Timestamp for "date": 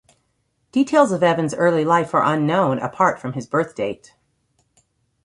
3.75-4.15